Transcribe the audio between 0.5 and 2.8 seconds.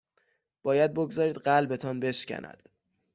باید بگذارید قلبتان بشکند